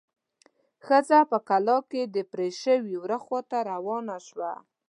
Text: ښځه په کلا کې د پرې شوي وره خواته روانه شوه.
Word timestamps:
ښځه 0.85 1.19
په 1.31 1.37
کلا 1.49 1.77
کې 1.91 2.01
د 2.15 2.17
پرې 2.31 2.49
شوي 2.63 2.95
وره 2.99 3.17
خواته 3.23 3.57
روانه 3.71 4.17
شوه. 4.27 4.53